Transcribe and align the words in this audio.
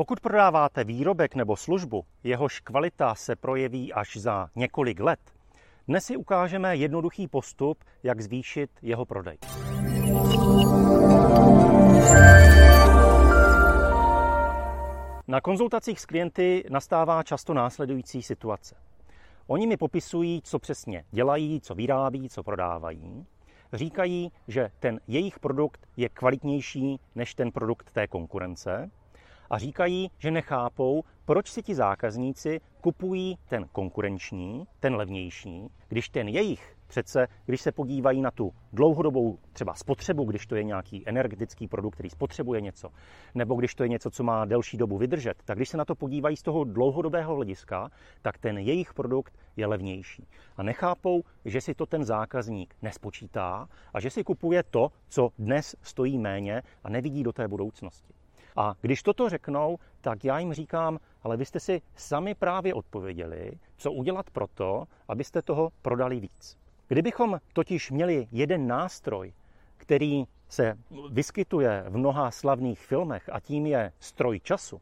Pokud 0.00 0.20
prodáváte 0.20 0.84
výrobek 0.84 1.34
nebo 1.34 1.56
službu, 1.56 2.04
jehož 2.24 2.60
kvalita 2.60 3.14
se 3.14 3.36
projeví 3.36 3.92
až 3.92 4.16
za 4.16 4.48
několik 4.56 5.00
let, 5.00 5.20
dnes 5.88 6.04
si 6.04 6.16
ukážeme 6.16 6.76
jednoduchý 6.76 7.28
postup, 7.28 7.84
jak 8.02 8.20
zvýšit 8.20 8.70
jeho 8.82 9.04
prodej. 9.04 9.38
Na 15.28 15.40
konzultacích 15.40 16.00
s 16.00 16.06
klienty 16.06 16.64
nastává 16.70 17.22
často 17.22 17.54
následující 17.54 18.22
situace. 18.22 18.76
Oni 19.46 19.66
mi 19.66 19.76
popisují, 19.76 20.42
co 20.44 20.58
přesně 20.58 21.04
dělají, 21.10 21.60
co 21.60 21.74
vyrábí, 21.74 22.28
co 22.28 22.42
prodávají. 22.42 23.26
Říkají, 23.72 24.32
že 24.48 24.70
ten 24.78 25.00
jejich 25.08 25.38
produkt 25.38 25.86
je 25.96 26.08
kvalitnější 26.08 27.00
než 27.14 27.34
ten 27.34 27.52
produkt 27.52 27.90
té 27.90 28.06
konkurence 28.06 28.90
a 29.50 29.58
říkají, 29.58 30.10
že 30.18 30.30
nechápou, 30.30 31.02
proč 31.24 31.50
si 31.50 31.62
ti 31.62 31.74
zákazníci 31.74 32.60
kupují 32.80 33.38
ten 33.48 33.68
konkurenční, 33.72 34.66
ten 34.80 34.94
levnější, 34.94 35.68
když 35.88 36.08
ten 36.08 36.28
jejich 36.28 36.76
přece, 36.86 37.26
když 37.46 37.60
se 37.60 37.72
podívají 37.72 38.20
na 38.20 38.30
tu 38.30 38.52
dlouhodobou 38.72 39.38
třeba 39.52 39.74
spotřebu, 39.74 40.24
když 40.24 40.46
to 40.46 40.56
je 40.56 40.64
nějaký 40.64 41.08
energetický 41.08 41.68
produkt, 41.68 41.94
který 41.94 42.10
spotřebuje 42.10 42.60
něco, 42.60 42.88
nebo 43.34 43.54
když 43.54 43.74
to 43.74 43.82
je 43.82 43.88
něco, 43.88 44.10
co 44.10 44.22
má 44.22 44.44
delší 44.44 44.76
dobu 44.76 44.98
vydržet, 44.98 45.42
tak 45.44 45.56
když 45.56 45.68
se 45.68 45.76
na 45.76 45.84
to 45.84 45.94
podívají 45.94 46.36
z 46.36 46.42
toho 46.42 46.64
dlouhodobého 46.64 47.34
hlediska, 47.34 47.90
tak 48.22 48.38
ten 48.38 48.58
jejich 48.58 48.94
produkt 48.94 49.38
je 49.56 49.66
levnější. 49.66 50.26
A 50.56 50.62
nechápou, 50.62 51.22
že 51.44 51.60
si 51.60 51.74
to 51.74 51.86
ten 51.86 52.04
zákazník 52.04 52.74
nespočítá 52.82 53.68
a 53.94 54.00
že 54.00 54.10
si 54.10 54.24
kupuje 54.24 54.62
to, 54.62 54.92
co 55.08 55.28
dnes 55.38 55.76
stojí 55.82 56.18
méně 56.18 56.62
a 56.84 56.90
nevidí 56.90 57.22
do 57.22 57.32
té 57.32 57.48
budoucnosti. 57.48 58.19
A 58.56 58.74
když 58.80 59.02
toto 59.02 59.28
řeknou, 59.28 59.78
tak 60.00 60.24
já 60.24 60.38
jim 60.38 60.52
říkám, 60.52 60.98
ale 61.22 61.36
vy 61.36 61.44
jste 61.44 61.60
si 61.60 61.82
sami 61.96 62.34
právě 62.34 62.74
odpověděli, 62.74 63.52
co 63.76 63.92
udělat 63.92 64.30
pro 64.30 64.46
to, 64.46 64.84
abyste 65.08 65.42
toho 65.42 65.72
prodali 65.82 66.20
víc. 66.20 66.56
Kdybychom 66.88 67.40
totiž 67.52 67.90
měli 67.90 68.28
jeden 68.32 68.66
nástroj, 68.66 69.32
který 69.76 70.24
se 70.48 70.78
vyskytuje 71.10 71.84
v 71.88 71.96
mnoha 71.96 72.30
slavných 72.30 72.80
filmech 72.80 73.28
a 73.32 73.40
tím 73.40 73.66
je 73.66 73.92
stroj 74.00 74.40
času, 74.40 74.80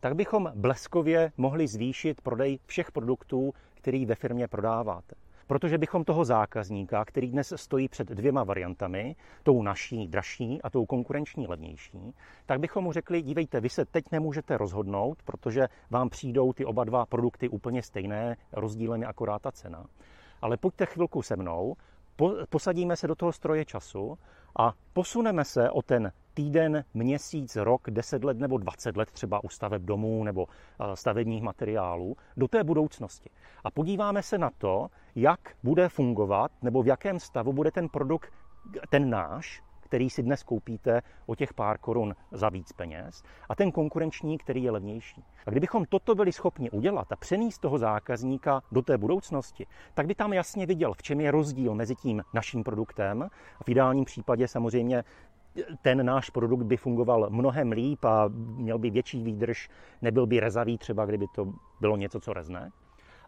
tak 0.00 0.14
bychom 0.14 0.52
bleskově 0.54 1.32
mohli 1.36 1.66
zvýšit 1.66 2.20
prodej 2.20 2.58
všech 2.66 2.92
produktů, 2.92 3.54
který 3.74 4.06
ve 4.06 4.14
firmě 4.14 4.48
prodáváte. 4.48 5.14
Protože 5.46 5.78
bychom 5.78 6.04
toho 6.04 6.24
zákazníka, 6.24 7.04
který 7.04 7.30
dnes 7.30 7.52
stojí 7.56 7.88
před 7.88 8.08
dvěma 8.08 8.44
variantami, 8.44 9.16
tou 9.42 9.62
naší 9.62 10.08
dražší 10.08 10.62
a 10.62 10.70
tou 10.70 10.86
konkurenční 10.86 11.46
levnější, 11.46 12.14
tak 12.46 12.60
bychom 12.60 12.84
mu 12.84 12.92
řekli, 12.92 13.22
dívejte, 13.22 13.60
vy 13.60 13.68
se 13.68 13.84
teď 13.84 14.04
nemůžete 14.12 14.56
rozhodnout, 14.58 15.22
protože 15.22 15.68
vám 15.90 16.08
přijdou 16.08 16.52
ty 16.52 16.64
oba 16.64 16.84
dva 16.84 17.06
produkty 17.06 17.48
úplně 17.48 17.82
stejné, 17.82 18.36
rozdílem 18.52 19.00
je 19.00 19.06
akorát 19.06 19.42
ta 19.42 19.52
cena. 19.52 19.86
Ale 20.42 20.56
pojďte 20.56 20.86
chvilku 20.86 21.22
se 21.22 21.36
mnou, 21.36 21.76
posadíme 22.48 22.96
se 22.96 23.06
do 23.06 23.14
toho 23.14 23.32
stroje 23.32 23.64
času 23.64 24.18
a 24.58 24.72
posuneme 24.92 25.44
se 25.44 25.70
o 25.70 25.82
ten 25.82 26.12
týden, 26.36 26.84
měsíc, 26.94 27.56
rok, 27.56 27.90
10 27.90 28.24
let 28.24 28.38
nebo 28.38 28.58
20 28.58 28.96
let 28.96 29.12
třeba 29.12 29.44
u 29.44 29.48
staveb 29.48 29.82
domů 29.82 30.24
nebo 30.24 30.46
eh, 30.48 30.96
stavebních 30.96 31.42
materiálů 31.42 32.16
do 32.36 32.48
té 32.48 32.64
budoucnosti. 32.64 33.30
A 33.64 33.70
podíváme 33.70 34.22
se 34.22 34.38
na 34.38 34.50
to, 34.58 34.88
jak 35.14 35.40
bude 35.62 35.88
fungovat 35.88 36.50
nebo 36.62 36.82
v 36.82 36.86
jakém 36.86 37.20
stavu 37.20 37.52
bude 37.52 37.70
ten 37.70 37.88
produkt, 37.88 38.32
ten 38.90 39.10
náš, 39.10 39.62
který 39.80 40.10
si 40.10 40.22
dnes 40.22 40.42
koupíte 40.42 41.02
o 41.26 41.34
těch 41.34 41.54
pár 41.54 41.78
korun 41.78 42.14
za 42.32 42.48
víc 42.48 42.72
peněz 42.72 43.22
a 43.48 43.54
ten 43.54 43.72
konkurenční, 43.72 44.38
který 44.38 44.62
je 44.62 44.70
levnější. 44.70 45.24
A 45.46 45.50
kdybychom 45.50 45.84
toto 45.84 46.14
byli 46.14 46.32
schopni 46.32 46.70
udělat 46.70 47.12
a 47.12 47.16
přenést 47.16 47.58
toho 47.58 47.78
zákazníka 47.78 48.62
do 48.72 48.82
té 48.82 48.98
budoucnosti, 48.98 49.66
tak 49.94 50.06
by 50.06 50.14
tam 50.14 50.32
jasně 50.32 50.66
viděl, 50.66 50.94
v 50.94 51.02
čem 51.02 51.20
je 51.20 51.30
rozdíl 51.30 51.74
mezi 51.74 51.94
tím 51.94 52.22
naším 52.34 52.64
produktem 52.64 53.22
a 53.60 53.64
v 53.64 53.68
ideálním 53.68 54.04
případě 54.04 54.48
samozřejmě 54.48 55.04
ten 55.82 56.06
náš 56.06 56.30
produkt 56.30 56.62
by 56.62 56.76
fungoval 56.76 57.26
mnohem 57.30 57.72
líp 57.72 58.04
a 58.04 58.28
měl 58.34 58.78
by 58.78 58.90
větší 58.90 59.22
výdrž, 59.22 59.68
nebyl 60.02 60.26
by 60.26 60.40
rezavý 60.40 60.78
třeba, 60.78 61.06
kdyby 61.06 61.26
to 61.34 61.52
bylo 61.80 61.96
něco, 61.96 62.20
co 62.20 62.32
rezne. 62.32 62.70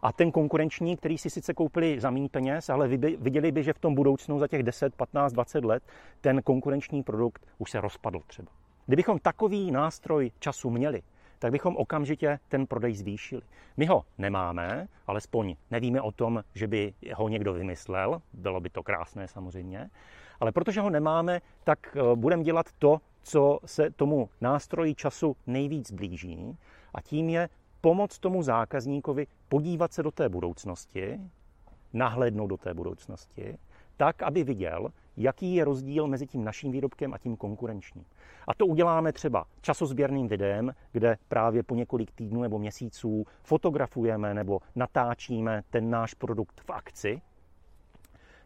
A 0.01 0.13
ten 0.13 0.31
konkurenční, 0.31 0.97
který 0.97 1.17
si 1.17 1.29
sice 1.29 1.53
koupili 1.53 1.99
za 1.99 2.11
méně 2.11 2.29
peněz, 2.29 2.69
ale 2.69 2.87
viděli 3.17 3.51
by, 3.51 3.63
že 3.63 3.73
v 3.73 3.79
tom 3.79 3.95
budoucnu 3.95 4.39
za 4.39 4.47
těch 4.47 4.63
10, 4.63 4.95
15, 4.95 5.33
20 5.33 5.65
let 5.65 5.83
ten 6.21 6.41
konkurenční 6.41 7.03
produkt 7.03 7.47
už 7.57 7.71
se 7.71 7.81
rozpadl 7.81 8.19
třeba. 8.27 8.51
Kdybychom 8.85 9.19
takový 9.19 9.71
nástroj 9.71 10.31
času 10.39 10.69
měli, 10.69 11.01
tak 11.39 11.51
bychom 11.51 11.77
okamžitě 11.77 12.39
ten 12.47 12.67
prodej 12.67 12.95
zvýšili. 12.95 13.41
My 13.77 13.85
ho 13.85 14.05
nemáme, 14.17 14.87
alespoň 15.07 15.55
nevíme 15.71 16.01
o 16.01 16.11
tom, 16.11 16.43
že 16.53 16.67
by 16.67 16.93
ho 17.15 17.29
někdo 17.29 17.53
vymyslel, 17.53 18.21
bylo 18.33 18.59
by 18.59 18.69
to 18.69 18.83
krásné 18.83 19.27
samozřejmě, 19.27 19.89
ale 20.39 20.51
protože 20.51 20.81
ho 20.81 20.89
nemáme, 20.89 21.41
tak 21.63 21.97
eh, 21.97 22.15
budeme 22.15 22.43
dělat 22.43 22.65
to, 22.79 23.01
co 23.21 23.59
se 23.65 23.89
tomu 23.91 24.29
nástroji 24.41 24.95
času 24.95 25.35
nejvíc 25.47 25.91
blíží 25.91 26.57
a 26.93 27.01
tím 27.01 27.29
je 27.29 27.49
pomoct 27.81 28.19
tomu 28.19 28.43
zákazníkovi 28.43 29.27
podívat 29.49 29.93
se 29.93 30.03
do 30.03 30.11
té 30.11 30.29
budoucnosti, 30.29 31.19
nahlédnout 31.93 32.47
do 32.47 32.57
té 32.57 32.73
budoucnosti, 32.73 33.57
tak, 33.97 34.23
aby 34.23 34.43
viděl, 34.43 34.89
jaký 35.17 35.55
je 35.55 35.65
rozdíl 35.65 36.07
mezi 36.07 36.27
tím 36.27 36.43
naším 36.43 36.71
výrobkem 36.71 37.13
a 37.13 37.17
tím 37.17 37.37
konkurenčním. 37.37 38.05
A 38.47 38.53
to 38.53 38.65
uděláme 38.65 39.11
třeba 39.11 39.45
časozběrným 39.61 40.27
videem, 40.27 40.73
kde 40.91 41.17
právě 41.27 41.63
po 41.63 41.75
několik 41.75 42.11
týdnů 42.11 42.41
nebo 42.41 42.59
měsíců 42.59 43.25
fotografujeme 43.43 44.33
nebo 44.33 44.59
natáčíme 44.75 45.63
ten 45.69 45.89
náš 45.89 46.13
produkt 46.13 46.61
v 46.61 46.69
akci. 46.69 47.21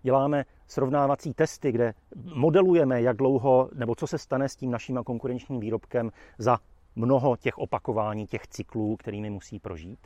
Děláme 0.06 0.46
srovnávací 0.68 1.34
testy, 1.34 1.72
kde 1.72 1.94
modelujeme, 2.36 3.02
jak 3.02 3.18
dlouho 3.18 3.70
nebo 3.76 3.96
co 3.96 4.08
se 4.08 4.18
stane 4.18 4.50
s 4.50 4.56
tím 4.56 4.72
naším 4.72 5.04
konkurenčním 5.06 5.60
výrobkem 5.60 6.12
za 6.38 6.58
mnoho 6.96 7.38
těch 7.38 7.58
opakování, 7.58 8.28
těch 8.28 8.48
cyklů, 8.48 8.96
kterými 8.96 9.30
musí 9.30 9.60
prožít, 9.60 10.00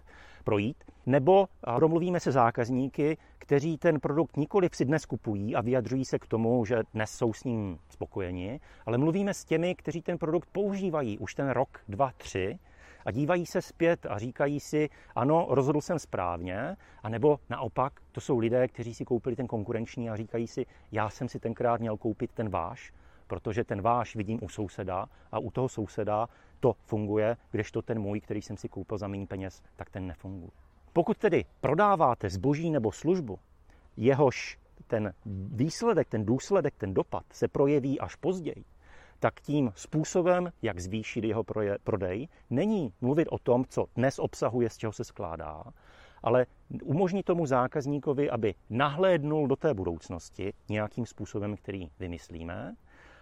projít, 0.43 0.83
nebo 1.05 1.47
domluvíme 1.79 2.19
se 2.19 2.31
zákazníky, 2.31 3.17
kteří 3.37 3.77
ten 3.77 3.99
produkt 3.99 4.37
nikoli 4.37 4.69
si 4.73 4.85
dnes 4.85 5.05
kupují 5.05 5.55
a 5.55 5.61
vyjadřují 5.61 6.05
se 6.05 6.19
k 6.19 6.27
tomu, 6.27 6.65
že 6.65 6.83
dnes 6.93 7.11
jsou 7.11 7.33
s 7.33 7.43
ním 7.43 7.79
spokojeni, 7.89 8.59
ale 8.85 8.97
mluvíme 8.97 9.33
s 9.33 9.45
těmi, 9.45 9.75
kteří 9.75 10.01
ten 10.01 10.17
produkt 10.17 10.49
používají 10.51 11.17
už 11.17 11.35
ten 11.35 11.49
rok, 11.49 11.79
dva, 11.87 12.11
tři 12.17 12.59
a 13.07 13.11
dívají 13.11 13.45
se 13.45 13.61
zpět 13.61 14.05
a 14.05 14.17
říkají 14.17 14.59
si, 14.59 14.89
ano, 15.15 15.47
rozhodl 15.49 15.81
jsem 15.81 15.99
správně, 15.99 16.77
a 17.03 17.09
nebo 17.09 17.39
naopak, 17.49 17.93
to 18.11 18.21
jsou 18.21 18.39
lidé, 18.39 18.67
kteří 18.67 18.93
si 18.93 19.05
koupili 19.05 19.35
ten 19.35 19.47
konkurenční 19.47 20.09
a 20.09 20.15
říkají 20.15 20.47
si, 20.47 20.65
já 20.91 21.09
jsem 21.09 21.29
si 21.29 21.39
tenkrát 21.39 21.79
měl 21.79 21.97
koupit 21.97 22.31
ten 22.31 22.49
váš, 22.49 22.93
protože 23.27 23.63
ten 23.63 23.81
váš 23.81 24.15
vidím 24.15 24.39
u 24.41 24.49
souseda 24.49 25.05
a 25.31 25.39
u 25.39 25.51
toho 25.51 25.69
souseda 25.69 26.27
to 26.59 26.73
funguje, 26.83 27.37
kdežto 27.51 27.81
ten 27.81 27.99
můj, 27.99 28.21
který 28.21 28.41
jsem 28.41 28.57
si 28.57 28.69
koupil 28.69 28.97
za 28.97 29.07
méně 29.07 29.27
peněz, 29.27 29.63
tak 29.75 29.89
ten 29.89 30.07
nefunguje. 30.07 30.51
Pokud 30.93 31.17
tedy 31.17 31.45
prodáváte 31.61 32.29
zboží 32.29 32.71
nebo 32.71 32.91
službu, 32.91 33.39
jehož 33.97 34.59
ten 34.87 35.13
výsledek, 35.51 36.07
ten 36.09 36.25
důsledek, 36.25 36.75
ten 36.77 36.93
dopad 36.93 37.23
se 37.31 37.47
projeví 37.47 37.99
až 37.99 38.15
později, 38.15 38.63
tak 39.19 39.41
tím 39.41 39.71
způsobem, 39.75 40.51
jak 40.61 40.79
zvýšit 40.79 41.23
jeho 41.23 41.43
prodej, 41.83 42.27
není 42.49 42.93
mluvit 43.01 43.27
o 43.31 43.37
tom, 43.37 43.65
co 43.69 43.85
dnes 43.95 44.19
obsahuje, 44.19 44.69
z 44.69 44.77
čeho 44.77 44.93
se 44.93 45.03
skládá, 45.03 45.63
ale 46.23 46.45
umožnit 46.83 47.25
tomu 47.25 47.45
zákazníkovi, 47.45 48.29
aby 48.29 48.55
nahlédnul 48.69 49.47
do 49.47 49.55
té 49.55 49.73
budoucnosti 49.73 50.53
nějakým 50.69 51.05
způsobem, 51.05 51.57
který 51.57 51.89
vymyslíme 51.99 52.75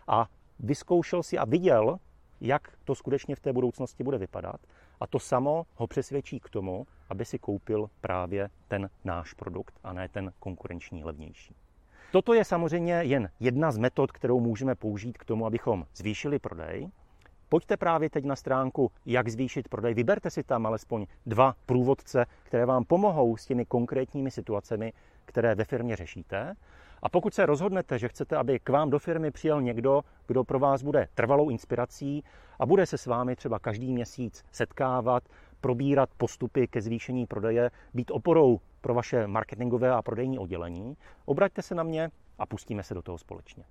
a 0.08 0.30
vyzkoušel 0.60 1.24
si 1.24 1.38
a 1.38 1.46
viděl, 1.46 1.98
jak 2.42 2.78
to 2.84 2.96
skutečně 2.96 3.36
v 3.36 3.40
té 3.40 3.54
budoucnosti 3.54 4.04
bude 4.04 4.18
vypadat. 4.18 4.62
A 5.00 5.08
to 5.08 5.20
samo 5.20 5.66
ho 5.76 5.88
přesvědčí 5.88 6.40
k 6.40 6.50
tomu, 6.50 6.88
aby 7.10 7.26
si 7.26 7.40
koupil 7.40 7.90
právě 8.02 8.50
ten 8.68 8.90
náš 9.04 9.34
produkt 9.34 9.80
a 9.84 9.94
ne 9.94 10.10
ten 10.10 10.32
konkurenční 10.40 11.04
levnější. 11.04 11.56
Toto 12.16 12.34
je 12.34 12.46
samozřejmě 12.46 12.94
jen 12.94 13.30
jedna 13.40 13.72
z 13.72 13.78
metod, 13.78 14.12
kterou 14.12 14.40
můžeme 14.40 14.76
použít 14.76 15.18
k 15.18 15.26
tomu, 15.26 15.46
abychom 15.46 15.86
zvýšili 15.96 16.40
prodej. 16.40 16.90
Pojďte 17.50 17.78
právě 17.78 18.10
teď 18.10 18.26
na 18.26 18.36
stránku, 18.36 18.92
jak 19.06 19.30
zvýšit 19.30 19.68
prodej. 19.68 19.94
Vyberte 19.94 20.30
si 20.30 20.44
tam 20.44 20.66
alespoň 20.66 21.06
dva 21.26 21.56
průvodce, 21.66 22.26
které 22.44 22.66
vám 22.66 22.86
pomohou 22.86 23.38
s 23.38 23.46
těmi 23.46 23.66
konkrétními 23.66 24.32
situacemi, 24.32 24.94
které 25.26 25.56
ve 25.56 25.64
firmě 25.64 25.96
řešíte. 25.96 26.56
A 27.02 27.10
pokud 27.10 27.34
se 27.34 27.46
rozhodnete, 27.46 28.00
že 28.00 28.08
chcete, 28.08 28.38
aby 28.38 28.60
k 28.60 28.70
vám 28.70 28.90
do 28.90 29.00
firmy 29.00 29.32
přijel 29.32 29.62
někdo, 29.62 30.02
kdo 30.28 30.44
pro 30.44 30.60
vás 30.60 30.84
bude 30.84 31.08
trvalou 31.16 31.50
inspirací 31.50 32.24
a 32.60 32.66
bude 32.66 32.86
se 32.86 32.98
s 32.98 33.06
vámi 33.06 33.36
třeba 33.36 33.60
každý 33.60 33.94
měsíc 33.94 34.46
setkávat, 34.52 35.24
probírat 35.62 36.10
postupy 36.18 36.68
ke 36.68 36.82
zvýšení 36.82 37.26
prodeje, 37.26 37.72
být 37.94 38.12
oporou 38.12 38.60
pro 38.86 38.94
vaše 38.94 39.28
marketingové 39.28 39.92
a 39.92 40.02
prodejní 40.02 40.40
oddělení, 40.40 40.98
obraťte 41.26 41.62
se 41.62 41.76
na 41.76 41.84
mě 41.84 42.12
a 42.40 42.46
pustíme 42.46 42.84
se 42.84 42.94
do 42.94 43.02
toho 43.02 43.18
společně. 43.18 43.64